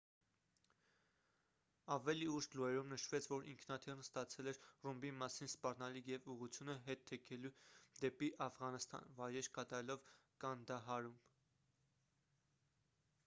[1.95, 7.45] ավելի ուշ լուրերում նշվեց որ ինքնաթիռն ստացել էր ռումբի մասին սպառնալիք և ուղղությունը հետ թեքել
[8.05, 10.09] դեպի աֆղանստան վայրէջք կատարելով
[10.45, 11.21] կանդահարում